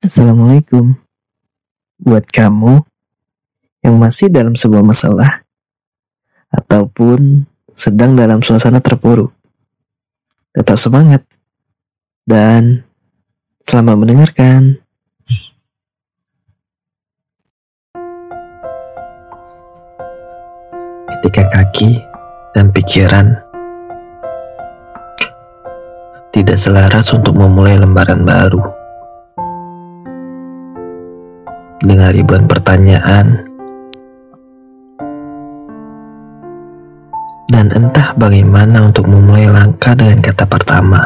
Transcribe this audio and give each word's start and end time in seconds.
Assalamualaikum. 0.00 0.96
Buat 2.00 2.32
kamu 2.32 2.88
yang 3.84 4.00
masih 4.00 4.32
dalam 4.32 4.56
sebuah 4.56 4.80
masalah 4.80 5.44
ataupun 6.48 7.44
sedang 7.68 8.16
dalam 8.16 8.40
suasana 8.40 8.80
terpuruk, 8.80 9.28
tetap 10.56 10.80
semangat 10.80 11.20
dan 12.24 12.88
selamat 13.60 13.94
mendengarkan. 14.00 14.80
Ketika 21.12 21.44
kaki 21.52 22.00
dan 22.56 22.72
pikiran 22.72 23.36
tidak 26.32 26.56
selaras 26.56 27.12
untuk 27.12 27.36
memulai 27.36 27.76
lembaran 27.76 28.24
baru 28.24 28.79
dengan 31.80 32.12
ribuan 32.12 32.44
pertanyaan 32.44 33.50
dan 37.50 37.66
entah 37.72 38.14
bagaimana 38.14 38.86
untuk 38.86 39.08
memulai 39.08 39.50
langkah 39.50 39.96
dengan 39.96 40.22
kata 40.22 40.44
pertama. 40.46 41.02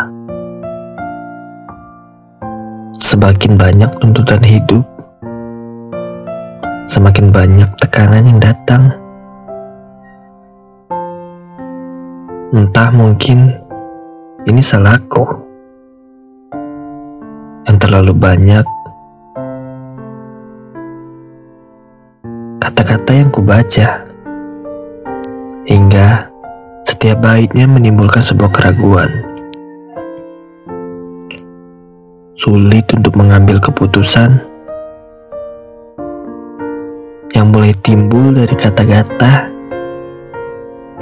Semakin 3.00 3.54
banyak 3.54 3.90
tuntutan 4.02 4.42
hidup, 4.42 4.82
semakin 6.90 7.30
banyak 7.30 7.70
tekanan 7.78 8.26
yang 8.26 8.40
datang. 8.42 8.90
Entah 12.54 12.90
mungkin 12.94 13.50
ini 14.46 14.62
salahku 14.62 15.26
yang 17.66 17.76
terlalu 17.80 18.14
banyak 18.14 18.66
kata-kata 22.64 23.12
yang 23.12 23.28
kubaca 23.28 24.08
hingga 25.68 26.32
setiap 26.80 27.20
baiknya 27.20 27.68
menimbulkan 27.68 28.24
sebuah 28.24 28.48
keraguan. 28.56 29.12
Sulit 32.40 32.88
untuk 32.96 33.20
mengambil 33.20 33.60
keputusan 33.60 34.40
yang 37.36 37.52
mulai 37.52 37.76
timbul 37.84 38.32
dari 38.32 38.56
kata-kata 38.56 39.52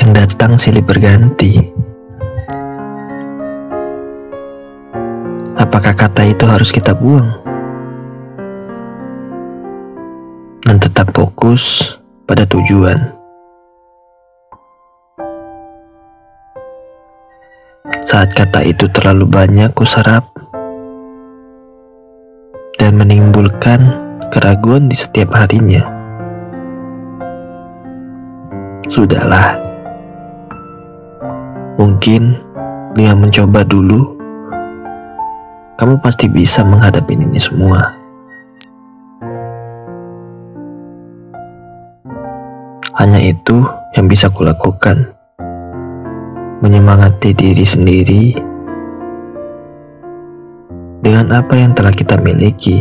yang 0.03 0.11
datang 0.11 0.59
silih 0.59 0.83
berganti. 0.83 1.63
Apakah 5.55 5.95
kata 5.95 6.27
itu 6.27 6.43
harus 6.43 6.75
kita 6.75 6.91
buang? 6.91 7.42
Dan 10.63 10.79
tetap 10.79 11.11
fokus 11.11 11.95
pada 12.27 12.47
tujuan. 12.47 13.23
Saat 18.03 18.35
kata 18.35 18.67
itu 18.67 18.87
terlalu 18.93 19.25
banyak 19.25 19.73
kuserap 19.73 20.33
dan 22.77 22.99
menimbulkan 22.99 23.79
keraguan 24.29 24.91
di 24.91 24.97
setiap 24.99 25.33
harinya. 25.39 25.87
Sudahlah. 28.91 29.57
Mungkin 31.81 32.37
dengan 32.93 33.25
mencoba 33.25 33.65
dulu, 33.65 34.13
kamu 35.81 35.95
pasti 36.05 36.29
bisa 36.29 36.63
menghadapi 36.67 37.17
ini 37.17 37.41
semua. 37.41 38.02
Hanya 43.03 43.19
itu 43.19 43.67
yang 43.99 44.07
bisa 44.07 44.31
kulakukan 44.31 45.11
menyemangati 46.63 47.35
diri 47.35 47.67
sendiri 47.67 48.31
dengan 51.03 51.35
apa 51.35 51.51
yang 51.59 51.75
telah 51.75 51.91
kita 51.91 52.15
miliki. 52.23 52.79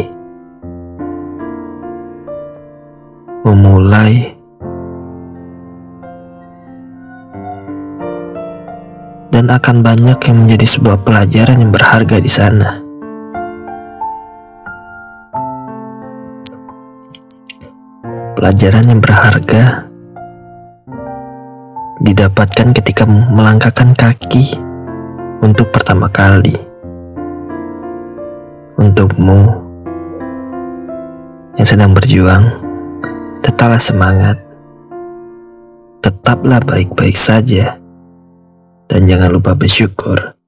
Memulai 3.41 4.37
dan 9.33 9.49
akan 9.49 9.81
banyak 9.81 10.21
yang 10.21 10.37
menjadi 10.45 10.65
sebuah 10.69 11.01
pelajaran 11.01 11.65
yang 11.65 11.73
berharga 11.73 12.21
di 12.21 12.29
sana. 12.29 12.69
Pelajaran 18.37 18.85
yang 18.85 19.01
berharga 19.01 19.90
didapatkan 22.01 22.73
ketika 22.81 23.05
melangkahkan 23.05 23.93
kaki 23.93 24.57
untuk 25.45 25.69
pertama 25.69 26.09
kali. 26.09 26.57
Untukmu 28.81 29.41
yang 31.61 31.67
sedang 31.69 31.93
berjuang, 31.93 32.49
tetaplah 33.45 33.77
semangat. 33.77 34.41
Tetaplah 36.01 36.57
baik-baik 36.65 37.13
saja. 37.13 37.77
Dan 38.89 39.05
jangan 39.05 39.29
lupa 39.29 39.53
bersyukur. 39.53 40.40